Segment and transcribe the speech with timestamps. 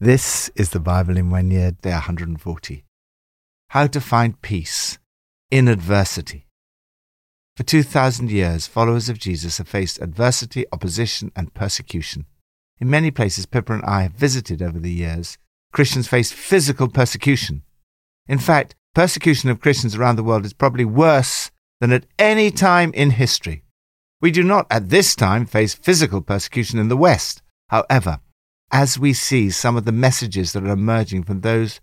[0.00, 2.84] This is the Bible in one year, day 140.
[3.70, 4.96] How to find peace
[5.50, 6.46] in adversity.
[7.56, 12.26] For 2,000 years, followers of Jesus have faced adversity, opposition, and persecution.
[12.78, 15.36] In many places Pippa and I have visited over the years,
[15.72, 17.64] Christians face physical persecution.
[18.28, 22.92] In fact, persecution of Christians around the world is probably worse than at any time
[22.94, 23.64] in history.
[24.20, 27.42] We do not at this time face physical persecution in the West.
[27.70, 28.20] However,
[28.70, 31.80] as we see some of the messages that are emerging from those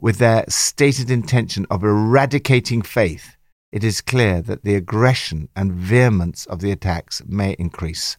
[0.00, 3.36] with their stated intention of eradicating faith,
[3.72, 8.16] it is clear that the aggression and vehemence of the attacks may increase.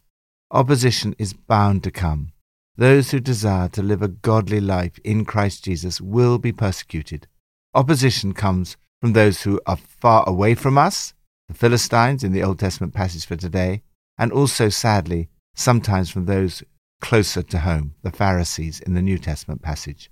[0.51, 2.31] Opposition is bound to come.
[2.75, 7.27] Those who desire to live a godly life in Christ Jesus will be persecuted.
[7.73, 11.13] Opposition comes from those who are far away from us,
[11.47, 13.81] the Philistines in the Old Testament passage for today,
[14.17, 16.63] and also, sadly, sometimes from those
[17.01, 20.09] closer to home, the Pharisees in the New Testament passage.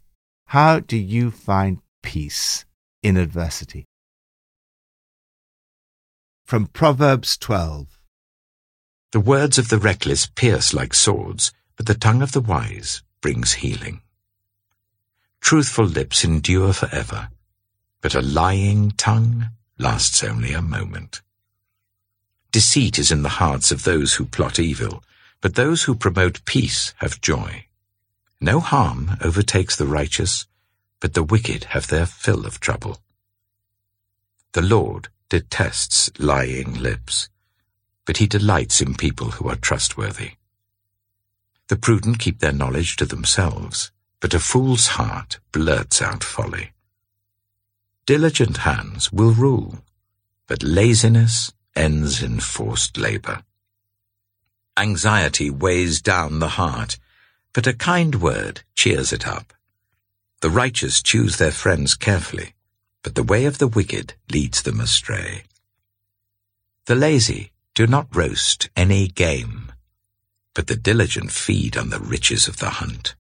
[0.47, 2.65] How do you find peace
[3.01, 3.85] in adversity?
[6.43, 7.99] From Proverbs 12
[9.11, 13.53] The words of the reckless pierce like swords, but the tongue of the wise brings
[13.53, 14.01] healing.
[15.41, 17.29] Truthful lips endure forever,
[18.01, 21.21] but a lying tongue lasts only a moment.
[22.51, 25.03] Deceit is in the hearts of those who plot evil,
[25.45, 27.67] but those who promote peace have joy.
[28.41, 30.47] No harm overtakes the righteous,
[30.99, 32.97] but the wicked have their fill of trouble.
[34.53, 37.29] The Lord detests lying lips,
[38.05, 40.31] but he delights in people who are trustworthy.
[41.67, 46.71] The prudent keep their knowledge to themselves, but a fool's heart blurts out folly.
[48.07, 49.83] Diligent hands will rule,
[50.47, 53.43] but laziness ends in forced labor.
[54.77, 56.97] Anxiety weighs down the heart,
[57.53, 59.53] but a kind word cheers it up.
[60.41, 62.55] The righteous choose their friends carefully,
[63.01, 65.45] but the way of the wicked leads them astray.
[66.87, 69.71] The lazy do not roast any game,
[70.53, 73.15] but the diligent feed on the riches of the hunt.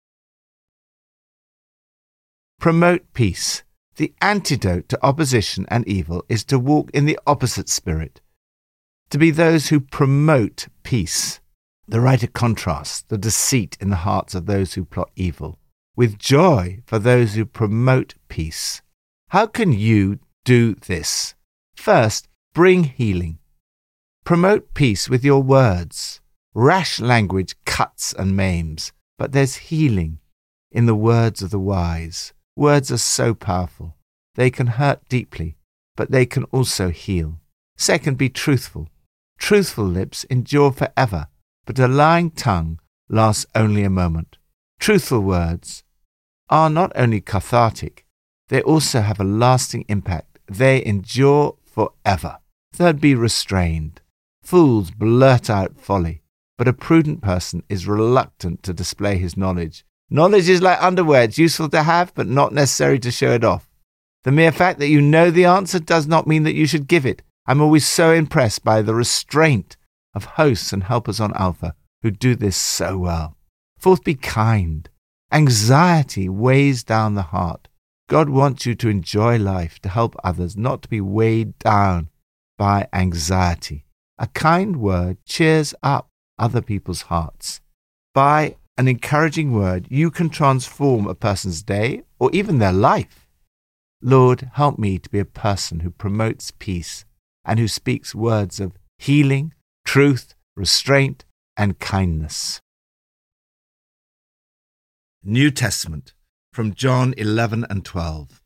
[2.59, 3.63] Promote peace.
[3.95, 8.19] The antidote to opposition and evil is to walk in the opposite spirit,
[9.09, 11.39] to be those who promote peace.
[11.87, 15.59] The writer contrasts the deceit in the hearts of those who plot evil
[15.95, 18.81] with joy for those who promote peace.
[19.29, 21.35] How can you do this?
[21.75, 23.39] First, bring healing.
[24.23, 26.21] Promote peace with your words.
[26.53, 30.19] Rash language cuts and maims, but there's healing
[30.71, 32.33] in the words of the wise.
[32.55, 33.95] Words are so powerful.
[34.35, 35.57] They can hurt deeply,
[35.95, 37.39] but they can also heal.
[37.77, 38.89] Second, be truthful.
[39.37, 41.27] Truthful lips endure forever,
[41.65, 44.37] but a lying tongue lasts only a moment.
[44.79, 45.83] Truthful words
[46.49, 48.05] are not only cathartic,
[48.49, 50.39] they also have a lasting impact.
[50.47, 52.37] They endure forever.
[52.73, 54.01] Third, be restrained.
[54.43, 56.21] Fools blurt out folly,
[56.57, 59.85] but a prudent person is reluctant to display his knowledge.
[60.09, 63.67] Knowledge is like underwear, it's useful to have, but not necessary to show it off.
[64.23, 67.05] The mere fact that you know the answer does not mean that you should give
[67.05, 67.23] it.
[67.47, 69.77] I'm always so impressed by the restraint
[70.15, 73.35] of hosts and helpers on Alpha who do this so well.
[73.77, 74.89] Fourth, be kind.
[75.31, 77.67] Anxiety weighs down the heart.
[78.07, 82.09] God wants you to enjoy life, to help others, not to be weighed down
[82.57, 83.85] by anxiety.
[84.17, 87.61] A kind word cheers up other people's hearts.
[88.13, 93.27] By an encouraging word, you can transform a person's day or even their life.
[94.01, 97.05] Lord, help me to be a person who promotes peace
[97.43, 99.53] and who speaks words of healing,
[99.85, 101.23] truth, restraint,
[101.55, 102.59] and kindness.
[105.23, 106.13] New Testament
[106.51, 108.41] from John 11 and 12.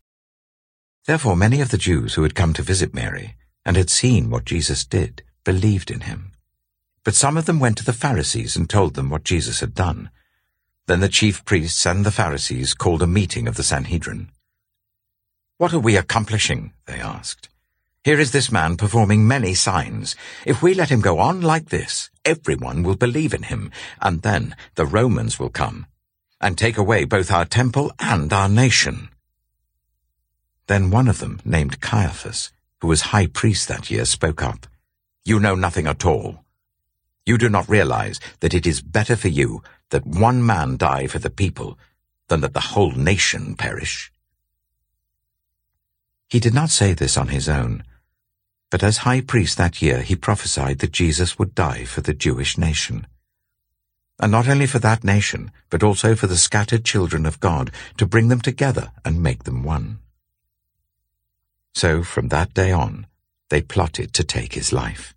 [1.05, 3.35] Therefore many of the Jews who had come to visit Mary
[3.65, 6.33] and had seen what Jesus did believed in him.
[7.03, 10.11] But some of them went to the Pharisees and told them what Jesus had done.
[10.87, 14.29] Then the chief priests and the Pharisees called a meeting of the Sanhedrin.
[15.57, 16.73] What are we accomplishing?
[16.85, 17.49] they asked.
[18.05, 20.15] Here is this man performing many signs.
[20.45, 24.55] If we let him go on like this, everyone will believe in him, and then
[24.75, 25.85] the Romans will come
[26.39, 29.09] and take away both our temple and our nation.
[30.67, 34.65] Then one of them, named Caiaphas, who was high priest that year, spoke up.
[35.25, 36.45] You know nothing at all.
[37.25, 41.19] You do not realize that it is better for you that one man die for
[41.19, 41.77] the people
[42.29, 44.09] than that the whole nation perish.
[46.29, 47.83] He did not say this on his own,
[48.69, 52.57] but as high priest that year he prophesied that Jesus would die for the Jewish
[52.57, 53.07] nation.
[54.19, 58.05] and not only for that nation, but also for the scattered children of God, to
[58.05, 59.99] bring them together and make them one.
[61.73, 63.07] So from that day on,
[63.49, 65.15] they plotted to take his life.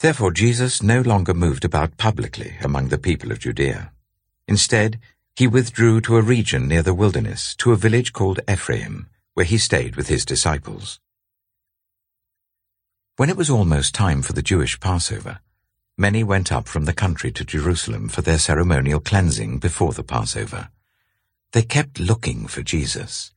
[0.00, 3.92] Therefore Jesus no longer moved about publicly among the people of Judea.
[4.46, 4.98] Instead,
[5.36, 9.06] he withdrew to a region near the wilderness, to a village called Ephraim,
[9.38, 10.98] where he stayed with his disciples.
[13.18, 15.38] When it was almost time for the Jewish Passover,
[15.96, 20.70] many went up from the country to Jerusalem for their ceremonial cleansing before the Passover.
[21.52, 23.32] They kept looking for Jesus,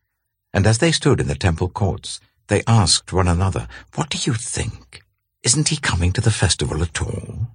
[0.52, 4.34] and as they stood in the temple courts, they asked one another, What do you
[4.34, 5.04] think?
[5.44, 7.50] Isn't he coming to the festival at all?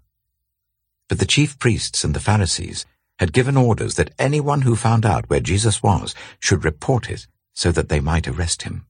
[1.08, 2.86] But the chief priests and the Pharisees
[3.18, 7.26] had given orders that anyone who found out where Jesus was should report it
[7.56, 8.84] so that they might arrest him.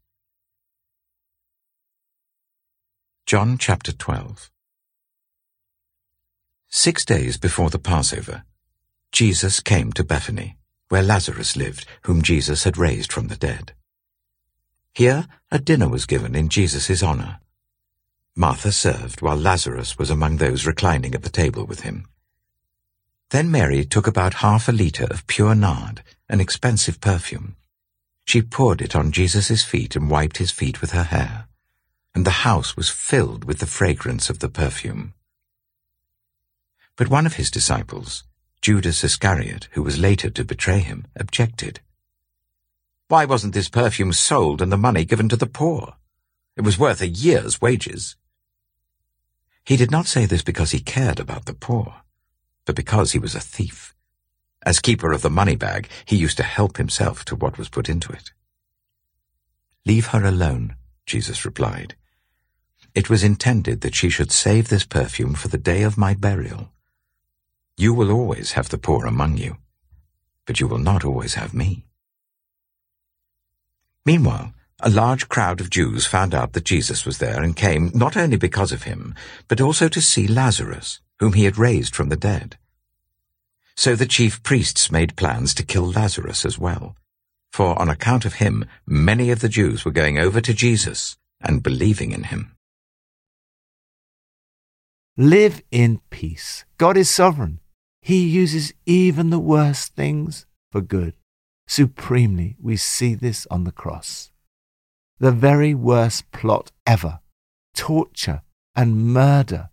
[3.25, 4.51] John chapter 12
[6.69, 8.43] Six days before the Passover,
[9.13, 10.59] Jesus came to Bethany,
[10.89, 13.73] where Lazarus lived, whom Jesus had raised from the dead.
[14.93, 17.39] Here a dinner was given in Jesus' honor.
[18.35, 22.09] Martha served while Lazarus was among those reclining at the table with him.
[23.31, 27.55] Then Mary took about half a litre of pure nard, an expensive perfume.
[28.27, 31.47] She poured it on Jesus' feet and wiped his feet with her hair,
[32.15, 35.15] and the house was filled with the fragrance of the perfume.
[36.97, 38.25] But one of his disciples,
[38.61, 41.81] Judas Iscariot, who was later to betray him, objected.
[43.09, 45.95] Why wasn't this perfume sold and the money given to the poor?
[46.57, 48.17] It was worth a year's wages.
[49.65, 52.03] He did not say this because he cared about the poor
[52.67, 53.95] but because he was a thief.
[54.67, 57.89] As keeper of the money bag, he used to help himself to what was put
[57.89, 58.33] into it.
[59.87, 60.75] Leave her alone,
[61.07, 61.95] Jesus replied.
[62.93, 66.73] It was intended that she should save this perfume for the day of my burial.
[67.77, 69.59] You will always have the poor among you,
[70.47, 71.87] but you will not always have me.
[74.05, 78.17] Meanwhile, a large crowd of Jews found out that Jesus was there and came not
[78.17, 79.15] only because of him,
[79.47, 82.59] but also to see Lazarus, whom he had raised from the dead.
[83.77, 86.97] So the chief priests made plans to kill Lazarus as well,
[87.53, 91.63] for on account of him many of the Jews were going over to Jesus and
[91.63, 92.57] believing in him.
[95.19, 96.65] Live in peace.
[96.79, 97.61] God is sovereign.
[98.01, 101.15] He uses even the worst things for good.
[101.69, 104.31] Supremely, we see this on the cross.
[105.19, 107.21] The very worst plot ever,
[107.75, 108.43] torture
[108.75, 109.71] and murder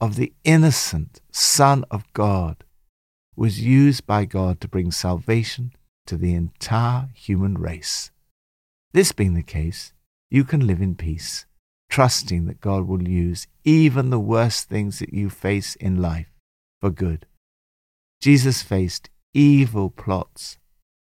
[0.00, 2.64] of the innocent Son of God
[3.36, 5.72] was used by God to bring salvation
[6.06, 8.10] to the entire human race.
[8.92, 9.92] This being the case,
[10.30, 11.46] you can live in peace,
[11.90, 16.32] trusting that God will use even the worst things that you face in life
[16.80, 17.26] for good.
[18.20, 20.58] Jesus faced evil plots.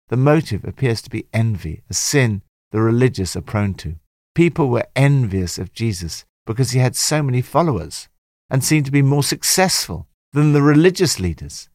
[0.09, 2.41] The motive appears to be envy, a sin
[2.71, 3.95] the religious are prone to.
[4.35, 8.09] People were envious of Jesus because he had so many followers
[8.49, 11.69] and seemed to be more successful than the religious leaders.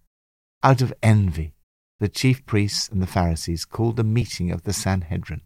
[0.65, 1.53] Out of envy,
[2.01, 5.43] the chief priests and the Pharisees called a meeting of the Sanhedrin.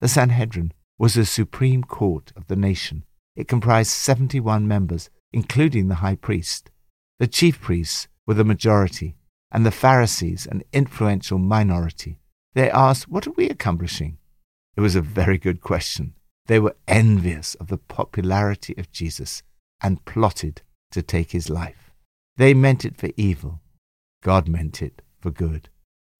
[0.00, 3.04] The Sanhedrin was the supreme court of the nation.
[3.36, 6.72] It comprised 71 members, including the high priest.
[7.20, 9.14] The chief priests were the majority,
[9.52, 12.18] and the Pharisees an influential minority.
[12.54, 14.18] They asked, What are we accomplishing?
[14.76, 16.14] It was a very good question.
[16.46, 19.44] They were envious of the popularity of Jesus
[19.80, 21.92] and plotted to take his life.
[22.36, 23.60] They meant it for evil.
[24.26, 25.68] God meant it for good.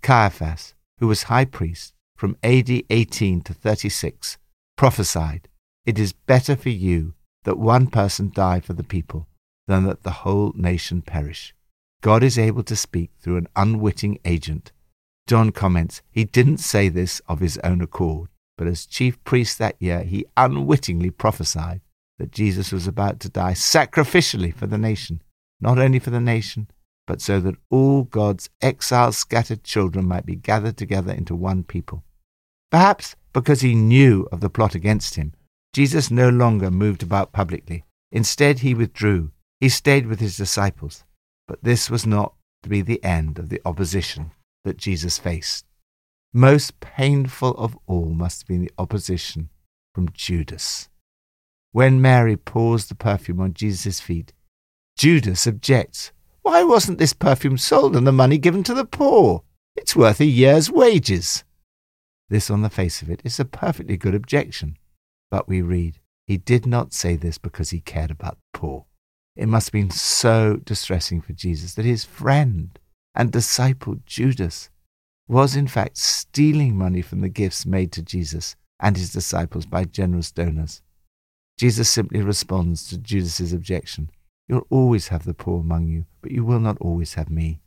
[0.01, 4.39] Caiaphas, who was high priest from AD 18 to 36,
[4.77, 5.49] prophesied,
[5.85, 9.27] It is better for you that one person die for the people
[9.67, 11.53] than that the whole nation perish.
[12.01, 14.71] God is able to speak through an unwitting agent.
[15.27, 19.75] John comments, he didn't say this of his own accord, but as chief priest that
[19.81, 21.81] year, he unwittingly prophesied
[22.21, 25.23] that Jesus was about to die sacrificially for the nation,
[25.61, 26.69] not only for the nation,
[27.07, 32.03] but so that all God's exiled, scattered children might be gathered together into one people.
[32.71, 35.33] Perhaps because he knew of the plot against him,
[35.73, 37.85] Jesus no longer moved about publicly.
[38.11, 39.31] Instead, he withdrew.
[39.61, 41.05] He stayed with his disciples.
[41.47, 44.33] But this was not to be the end of the opposition
[44.65, 45.65] that Jesus faced.
[46.33, 49.51] Most painful of all must have been the opposition
[49.95, 50.89] from Judas.
[51.73, 54.33] When Mary pours the perfume on Jesus' feet,
[54.97, 56.11] Judas objects.
[56.47, 59.43] Why wasn't this perfume sold and the money given to the poor?
[59.75, 61.43] It's worth a year's wages.
[62.29, 64.77] This, on the face of it, is a perfectly good objection.
[65.29, 65.99] But we read,
[66.29, 68.85] he did not say this because he cared about the poor.
[69.35, 72.79] It must have been so distressing for Jesus that his friend
[73.13, 74.71] and disciple Judas
[75.27, 79.83] was in fact stealing money from the gifts made to Jesus and his disciples by
[79.83, 80.81] generous donors.
[81.59, 84.11] Jesus simply responds to Judas's objection.
[84.49, 87.61] You'll always have the poor among you, but you will not always have me.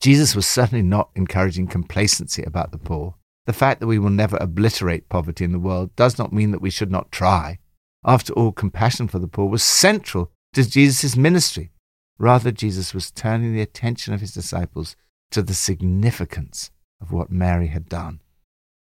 [0.00, 3.14] Jesus was certainly not encouraging complacency about the poor.
[3.46, 6.60] The fact that we will never obliterate poverty in the world does not mean that
[6.60, 7.58] we should not try.
[8.04, 11.70] After all, compassion for the poor was central to Jesus' ministry.
[12.18, 14.96] Rather, Jesus was turning the attention of his disciples
[15.30, 18.20] to the significance of what Mary had done.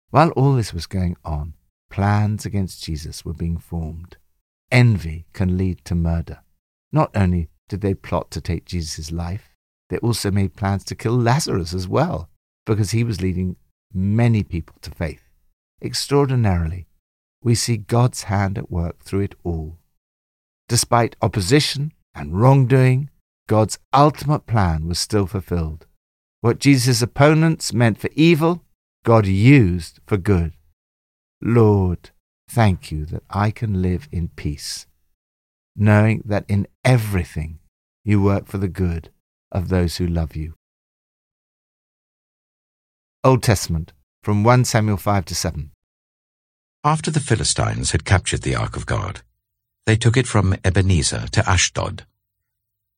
[0.09, 1.53] While all this was going on,
[1.89, 4.17] plans against Jesus were being formed.
[4.71, 6.39] Envy can lead to murder.
[6.91, 9.49] Not only did they plot to take Jesus' life,
[9.89, 12.29] they also made plans to kill Lazarus as well,
[12.65, 13.55] because he was leading
[13.93, 15.23] many people to faith.
[15.81, 16.87] Extraordinarily,
[17.43, 19.77] we see God's hand at work through it all.
[20.69, 23.09] Despite opposition and wrongdoing,
[23.47, 25.87] God's ultimate plan was still fulfilled.
[26.41, 28.63] What Jesus' opponents meant for evil,
[29.03, 30.53] God used for good.
[31.41, 32.11] Lord,
[32.49, 34.85] thank you that I can live in peace,
[35.75, 37.59] knowing that in everything
[38.03, 39.09] you work for the good
[39.51, 40.53] of those who love you.
[43.23, 45.71] Old Testament, from 1 Samuel 5 to 7.
[46.83, 49.21] After the Philistines had captured the Ark of God,
[49.85, 52.05] they took it from Ebenezer to Ashdod.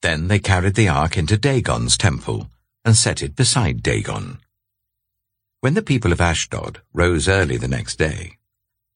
[0.02, 2.50] Then they carried the ark into Dagon's temple
[2.84, 4.40] and set it beside Dagon.
[5.62, 8.38] When the people of Ashdod rose early the next day,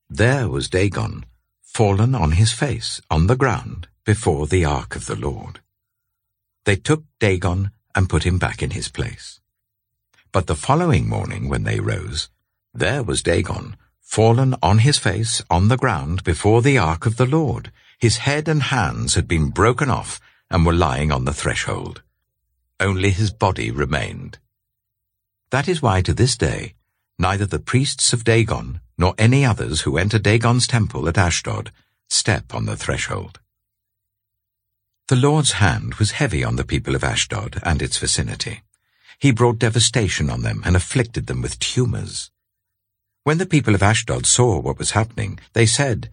[0.10, 1.26] there was Dagon,
[1.68, 5.60] fallen on his face on the ground before the ark of the Lord.
[6.66, 9.40] They took Dagon and put him back in his place.
[10.32, 12.30] But the following morning when they rose,
[12.74, 17.26] there was Dagon, fallen on his face on the ground before the ark of the
[17.26, 17.72] Lord.
[18.00, 20.20] His head and hands had been broken off
[20.50, 22.02] and were lying on the threshold.
[22.80, 24.40] Only his body remained.
[25.50, 26.76] That is why to this day,
[27.20, 31.72] neither the priests of Dagon nor any others who enter Dagon's temple at Ashdod
[32.10, 33.40] step on the threshold.
[35.08, 38.64] The Lord's hand was heavy on the people of Ashdod and its vicinity.
[39.20, 42.30] He brought devastation on them and afflicted them with tumors.
[43.24, 46.10] When the people of Ashdod saw what was happening, they said,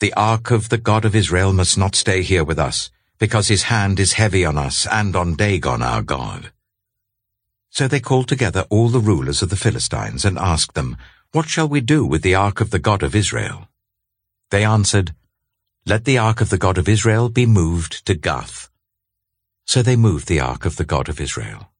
[0.00, 3.64] The ark of the God of Israel must not stay here with us, because his
[3.64, 6.52] hand is heavy on us and on Dagon our God.
[7.70, 10.96] So they called together all the rulers of the Philistines and asked them,
[11.34, 13.66] What shall we do with the ark of the God of Israel?
[14.52, 15.16] They answered,
[15.84, 18.70] Let the ark of the God of Israel be moved to Gath.
[19.66, 21.72] So they moved the ark of the God of Israel.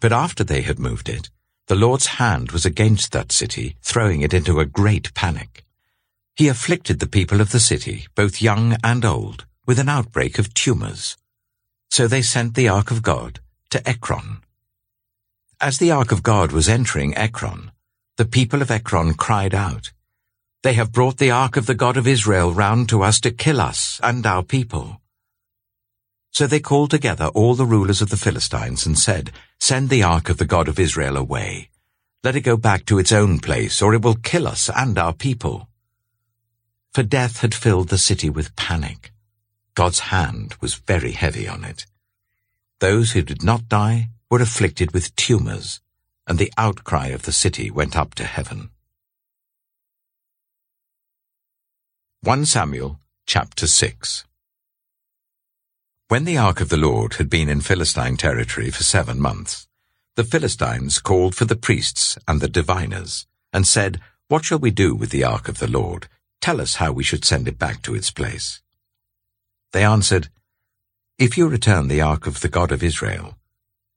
[0.00, 1.28] But after they had moved it,
[1.66, 5.66] the Lord's hand was against that city, throwing it into a great panic.
[6.34, 10.54] He afflicted the people of the city, both young and old, with an outbreak of
[10.54, 11.18] tumors.
[11.90, 14.38] So they sent the ark of God to Ekron.
[15.60, 17.70] As the ark of God was entering Ekron,
[18.16, 19.90] the people of Ekron cried out,
[20.62, 23.60] They have brought the ark of the God of Israel round to us to kill
[23.60, 25.00] us and our people.
[26.30, 30.28] So they called together all the rulers of the Philistines and said, Send the ark
[30.28, 31.70] of the God of Israel away.
[32.22, 35.12] Let it go back to its own place, or it will kill us and our
[35.12, 35.68] people.
[36.92, 39.12] For death had filled the city with panic.
[39.74, 41.86] God's hand was very heavy on it.
[42.78, 45.80] Those who did not die were afflicted with tumors,
[46.26, 48.70] and the outcry of the city went up to heaven.
[52.22, 54.24] 1 Samuel chapter 6
[56.08, 59.68] When the ark of the Lord had been in Philistine territory for seven months,
[60.16, 64.94] the Philistines called for the priests and the diviners, and said, What shall we do
[64.94, 66.08] with the ark of the Lord?
[66.40, 68.62] Tell us how we should send it back to its place.
[69.72, 70.28] They answered,
[71.18, 73.36] If you return the ark of the God of Israel,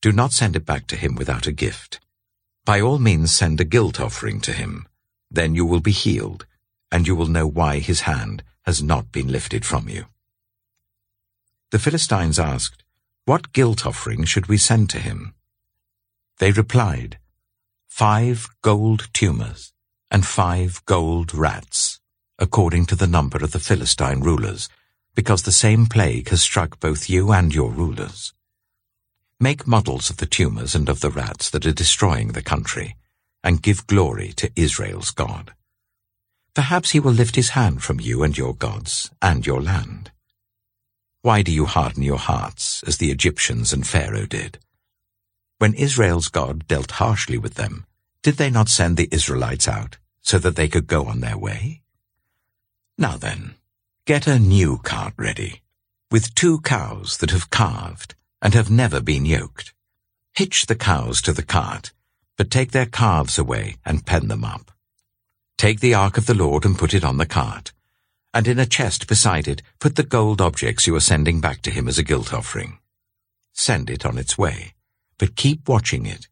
[0.01, 1.99] do not send it back to him without a gift.
[2.67, 4.89] By all means send a guilt offering to him.
[5.31, 6.45] Then you will be healed,
[6.91, 10.07] and you will know why his hand has not been lifted from you.
[11.71, 12.83] The Philistines asked,
[13.23, 15.33] What guilt offering should we send to him?
[16.39, 17.19] They replied,
[17.87, 19.71] Five gold tumors
[20.11, 22.01] and five gold rats,
[22.37, 24.67] according to the number of the Philistine rulers,
[25.15, 28.33] because the same plague has struck both you and your rulers.
[29.39, 32.95] Make models of the tumors and of the rats that are destroying the country,
[33.43, 35.53] and give glory to Israel's God.
[36.55, 40.09] Perhaps he will lift his hand from you and your gods and your land.
[41.21, 44.57] Why do you harden your hearts, as the Egyptians and Pharaoh did?
[45.59, 47.85] When Israel's God dealt harshly with them,
[48.23, 51.83] did they not send the Israelites out so that they could go on their way?
[52.97, 53.53] Now then,
[54.05, 55.61] get a new cart ready
[56.09, 59.73] with two cows that have calved and have never been yoked.
[60.33, 61.91] Hitch the cows to the cart,
[62.37, 64.71] but take their calves away and pen them up.
[65.57, 67.73] Take the ark of the Lord and put it on the cart,
[68.33, 71.71] and in a chest beside it put the gold objects you are sending back to
[71.71, 72.77] him as a guilt offering.
[73.53, 74.75] Send it on its way,
[75.17, 76.27] but keep watching it.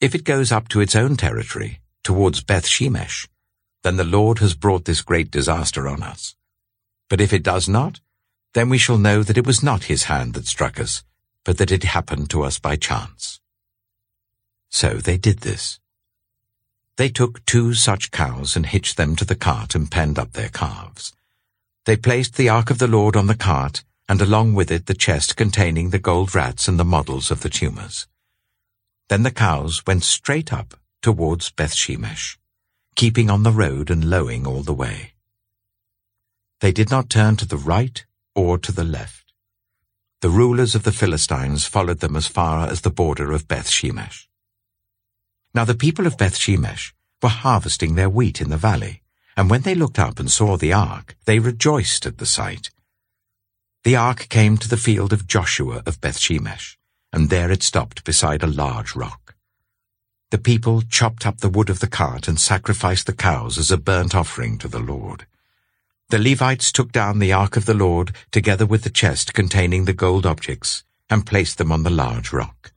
[0.00, 3.28] If it goes up to its own territory, towards Beth Shemesh,
[3.82, 6.34] then the Lord has brought this great disaster on us.
[7.10, 8.00] But if it does not,
[8.56, 11.04] then we shall know that it was not his hand that struck us,
[11.44, 13.38] but that it happened to us by chance.
[14.70, 15.78] So they did this.
[16.96, 20.48] They took two such cows and hitched them to the cart and penned up their
[20.48, 21.12] calves.
[21.84, 24.94] They placed the ark of the Lord on the cart, and along with it the
[24.94, 28.06] chest containing the gold rats and the models of the tumors.
[29.10, 30.72] Then the cows went straight up
[31.02, 32.38] towards Bethshemesh,
[32.94, 35.12] keeping on the road and lowing all the way.
[36.62, 38.02] They did not turn to the right
[38.36, 39.32] or to the left.
[40.20, 44.28] The rulers of the Philistines followed them as far as the border of Beth Shemesh.
[45.54, 49.02] Now the people of Beth Shemesh were harvesting their wheat in the valley,
[49.36, 52.70] and when they looked up and saw the ark, they rejoiced at the sight.
[53.84, 56.76] The ark came to the field of Joshua of Beth Shemesh,
[57.12, 59.34] and there it stopped beside a large rock.
[60.30, 63.78] The people chopped up the wood of the cart and sacrificed the cows as a
[63.78, 65.26] burnt offering to the Lord.
[66.08, 69.92] The Levites took down the ark of the Lord together with the chest containing the
[69.92, 72.72] gold objects and placed them on the large rock.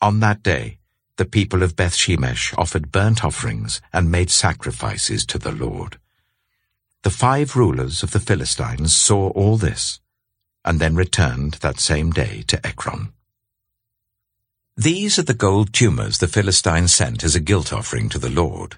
[0.00, 0.78] On that day,
[1.16, 5.98] the people of Beth Shemesh offered burnt offerings and made sacrifices to the Lord.
[7.02, 10.00] The five rulers of the Philistines saw all this,
[10.64, 13.12] and then returned that same day to Ekron.
[14.76, 18.76] These are the gold tumors the Philistines sent as a guilt offering to the Lord.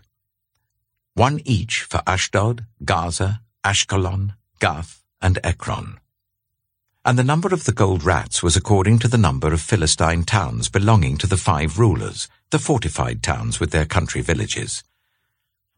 [1.15, 5.99] One each for Ashdod, Gaza, Ashkelon, Gath, and Ekron.
[7.05, 10.69] And the number of the gold rats was according to the number of Philistine towns
[10.69, 14.85] belonging to the five rulers, the fortified towns with their country villages.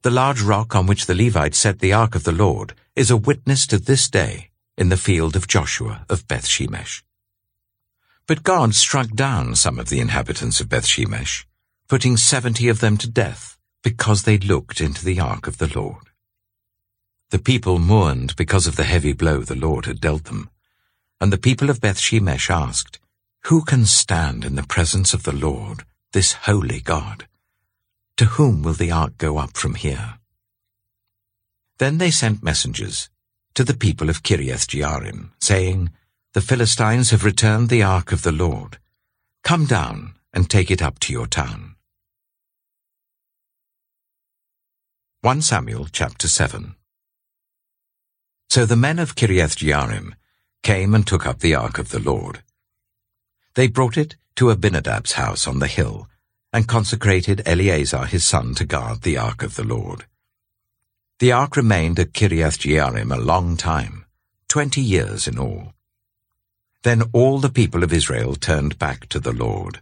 [0.02, 3.16] The large rock on which the Levites set the ark of the Lord is a
[3.16, 7.02] witness to this day in the field of Joshua of Beth Shemesh.
[8.26, 11.44] But God struck down some of the inhabitants of Beth Shemesh,
[11.88, 16.09] putting seventy of them to death because they looked into the ark of the Lord.
[17.30, 20.50] The people mourned because of the heavy blow the Lord had dealt them,
[21.20, 22.98] and the people of Beth Shemesh asked,
[23.44, 27.28] Who can stand in the presence of the Lord, this holy God?
[28.16, 30.18] To whom will the ark go up from here?
[31.78, 33.08] Then they sent messengers
[33.54, 35.90] to the people of Kiriath Jearim, saying,
[36.32, 38.78] The Philistines have returned the ark of the Lord.
[39.44, 41.76] Come down and take it up to your town.
[45.22, 46.74] 1 Samuel chapter 7
[48.50, 50.14] So the men of Kiriath Jearim
[50.64, 52.42] came and took up the ark of the Lord.
[53.54, 56.08] They brought it to Abinadab's house on the hill,
[56.52, 60.06] and consecrated Eleazar his son to guard the ark of the Lord.
[61.20, 64.04] The ark remained at Kiriath Jearim a long time,
[64.48, 65.72] twenty years in all.
[66.82, 69.80] Then all the people of Israel turned back to the Lord.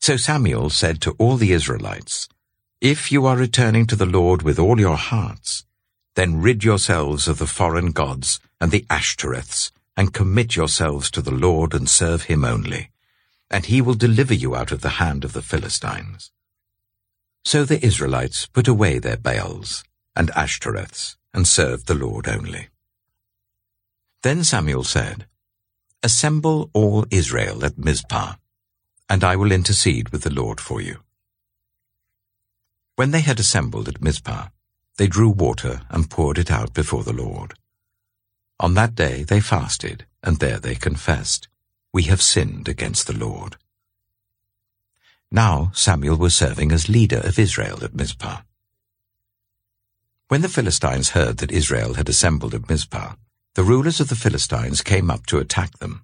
[0.00, 2.28] So Samuel said to all the Israelites,
[2.82, 5.64] If you are returning to the Lord with all your hearts,
[6.14, 11.30] then rid yourselves of the foreign gods and the Ashtoreths, and commit yourselves to the
[11.30, 12.90] Lord and serve him only,
[13.50, 16.32] and he will deliver you out of the hand of the Philistines.
[17.44, 19.84] So the Israelites put away their Baals
[20.16, 22.68] and Ashtoreths, and served the Lord only.
[24.22, 25.26] Then Samuel said,
[26.02, 28.34] Assemble all Israel at Mizpah,
[29.08, 31.00] and I will intercede with the Lord for you.
[32.96, 34.48] When they had assembled at Mizpah,
[34.96, 37.54] they drew water and poured it out before the Lord.
[38.60, 41.48] On that day they fasted, and there they confessed,
[41.92, 43.56] We have sinned against the Lord.
[45.30, 48.42] Now Samuel was serving as leader of Israel at Mizpah.
[50.28, 53.14] When the Philistines heard that Israel had assembled at Mizpah,
[53.54, 56.02] the rulers of the Philistines came up to attack them.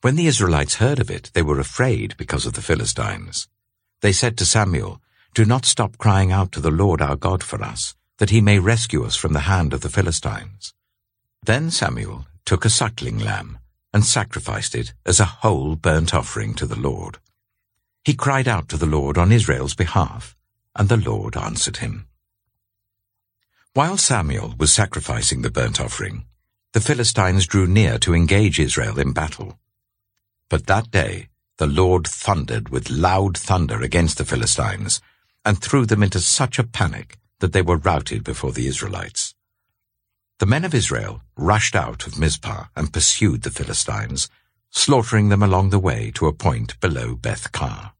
[0.00, 3.48] When the Israelites heard of it, they were afraid because of the Philistines.
[4.00, 5.00] They said to Samuel,
[5.36, 8.58] do not stop crying out to the Lord our God for us, that he may
[8.58, 10.72] rescue us from the hand of the Philistines.
[11.42, 13.58] Then Samuel took a suckling lamb
[13.92, 17.18] and sacrificed it as a whole burnt offering to the Lord.
[18.02, 20.34] He cried out to the Lord on Israel's behalf,
[20.74, 22.06] and the Lord answered him.
[23.74, 26.24] While Samuel was sacrificing the burnt offering,
[26.72, 29.58] the Philistines drew near to engage Israel in battle.
[30.48, 35.02] But that day the Lord thundered with loud thunder against the Philistines,
[35.46, 39.34] and threw them into such a panic that they were routed before the Israelites.
[40.38, 44.28] the men of Israel rushed out of Mizpah and pursued the Philistines,
[44.70, 47.94] slaughtering them along the way to a point below Beth Kar.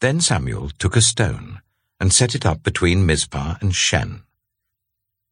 [0.00, 1.60] Then Samuel took a stone
[2.00, 4.22] and set it up between Mizpah and Shen.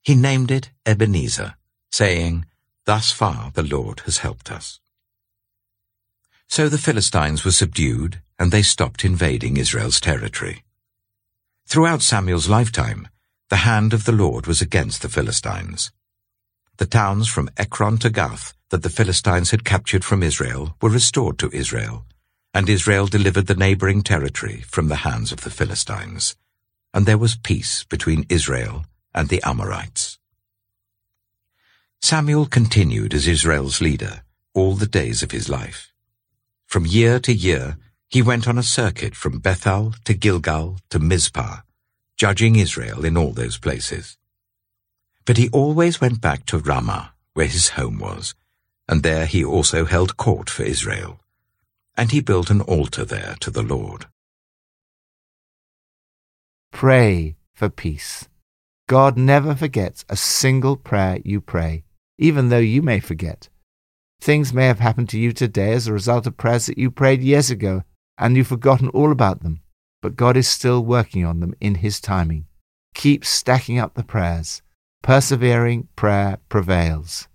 [0.03, 1.55] He named it Ebenezer,
[1.91, 2.45] saying,
[2.85, 4.81] Thus far the Lord has helped us.
[6.49, 10.63] So the Philistines were subdued, and they stopped invading Israel's territory.
[11.67, 13.09] Throughout Samuel's lifetime,
[13.49, 15.93] the hand of the Lord was against the Philistines.
[16.79, 21.39] The towns from Ekron to Gath that the Philistines had captured from Israel were restored
[21.39, 22.05] to Israel,
[22.53, 26.37] and Israel delivered the neighboring territory from the hands of the Philistines,
[26.93, 30.19] and there was peace between Israel and the Amorites.
[32.03, 34.23] Samuel continued as Israel's leader
[34.55, 35.93] all the days of his life.
[36.67, 37.77] From year to year,
[38.09, 41.61] he went on a circuit from Bethel to Gilgal to Mizpah,
[42.17, 44.17] judging Israel in all those places.
[45.25, 48.35] But he always went back to Ramah, where his home was,
[48.89, 51.21] and there he also held court for Israel.
[51.97, 54.07] And he built an altar there to the Lord.
[56.73, 58.29] Pray for peace.
[58.87, 61.85] God never forgets a single prayer you pray,
[62.19, 63.49] even though you may forget.
[64.21, 67.23] Things may have happened to you today as a result of prayers that you prayed
[67.23, 67.83] years ago,
[68.19, 69.61] and you've forgotten all about them,
[70.03, 72.47] but God is still working on them in His timing.
[72.95, 74.63] Keep stacking up the prayers.
[75.03, 77.29] Persevering prayer prevails.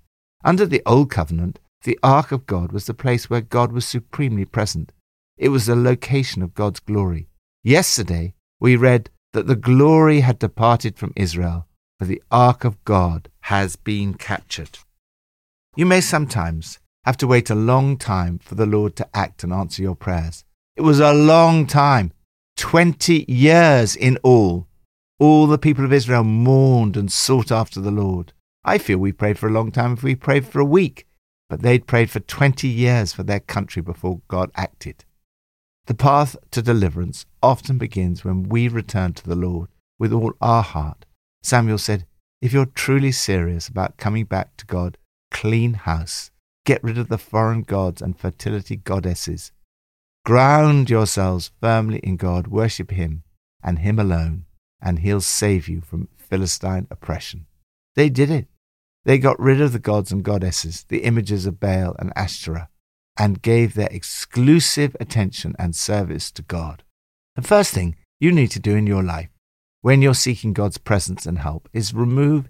[0.43, 4.45] Under the Old Covenant, the Ark of God was the place where God was supremely
[4.45, 4.91] present.
[5.37, 7.27] It was the location of God's glory.
[7.63, 11.67] Yesterday, we read that the glory had departed from Israel,
[11.97, 14.79] for the Ark of God has been captured.
[15.75, 19.53] You may sometimes have to wait a long time for the Lord to act and
[19.53, 20.43] answer your prayers.
[20.77, 22.13] It was a long time,
[22.55, 24.67] 20 years in all.
[25.19, 28.31] All the people of Israel mourned and sought after the Lord.
[28.63, 31.05] I feel we prayed for a long time if we prayed for a week,
[31.49, 35.03] but they'd prayed for 20 years for their country before God acted.
[35.87, 40.63] The path to deliverance often begins when we return to the Lord with all our
[40.63, 41.05] heart.
[41.43, 42.05] Samuel said,
[42.41, 44.97] If you're truly serious about coming back to God,
[45.31, 46.31] clean house,
[46.65, 49.51] get rid of the foreign gods and fertility goddesses.
[50.23, 53.23] Ground yourselves firmly in God, worship Him
[53.63, 54.45] and Him alone,
[54.81, 57.47] and He'll save you from Philistine oppression.
[57.95, 58.47] They did it.
[59.03, 62.67] They got rid of the gods and goddesses, the images of Baal and Ashtoreth,
[63.17, 66.83] and gave their exclusive attention and service to God.
[67.35, 69.29] The first thing you need to do in your life
[69.81, 72.49] when you're seeking God's presence and help is remove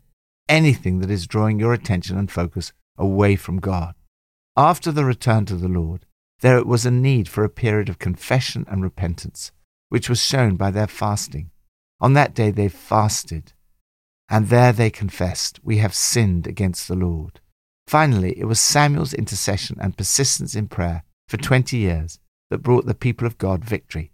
[0.49, 3.95] anything that is drawing your attention and focus away from God.
[4.57, 6.05] After the return to the Lord,
[6.41, 9.51] there was a need for a period of confession and repentance,
[9.89, 11.51] which was shown by their fasting.
[11.99, 13.53] On that day they fasted,
[14.27, 17.39] and there they confessed, We have sinned against the Lord.
[17.87, 22.95] Finally, it was Samuel's intercession and persistence in prayer for 20 years that brought the
[22.95, 24.11] people of God victory.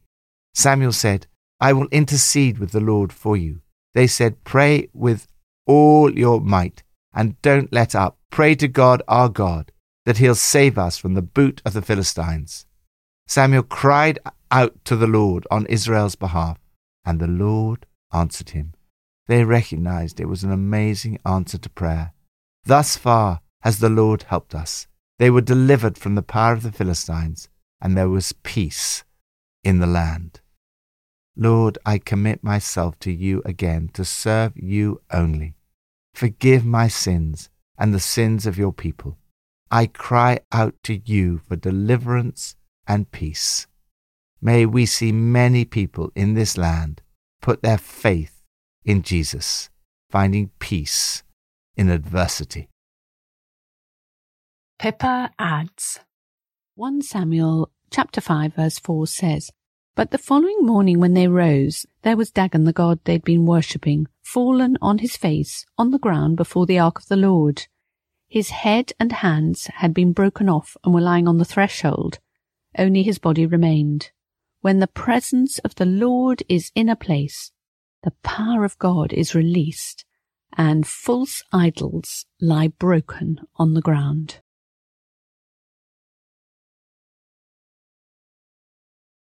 [0.53, 1.27] Samuel said,
[1.59, 3.61] I will intercede with the Lord for you.
[3.93, 5.27] They said, Pray with
[5.65, 8.17] all your might and don't let up.
[8.31, 9.71] Pray to God our God
[10.07, 12.65] that he'll save us from the boot of the Philistines.
[13.27, 14.17] Samuel cried
[14.49, 16.57] out to the Lord on Israel's behalf,
[17.03, 18.73] and the Lord answered him.
[19.27, 22.13] They recognized it was an amazing answer to prayer.
[22.63, 24.87] Thus far, has the Lord helped us.
[25.19, 27.49] They were delivered from the power of the Philistines,
[27.81, 29.03] and there was peace
[29.61, 30.39] in the land.
[31.35, 35.55] Lord, I commit myself to you again to serve you only.
[36.13, 39.17] Forgive my sins and the sins of your people.
[39.69, 42.56] I cry out to you for deliverance
[42.88, 43.67] and peace.
[44.41, 47.01] May we see many people in this land
[47.41, 48.43] put their faith
[48.86, 49.69] in Jesus,
[50.10, 51.23] finding peace
[51.75, 52.69] in adversity.
[54.80, 55.99] Pippa adds
[56.75, 59.51] 1 Samuel chapter 5 verse 4 says,
[59.95, 64.08] But the following morning when they rose, there was Dagon the god they'd been worshipping,
[64.23, 67.67] fallen on his face on the ground before the ark of the Lord.
[68.27, 72.19] His head and hands had been broken off and were lying on the threshold.
[72.77, 74.11] Only his body remained.
[74.61, 77.51] When the presence of the Lord is in a place,
[78.03, 80.05] the power of God is released,
[80.57, 84.41] and false idols lie broken on the ground.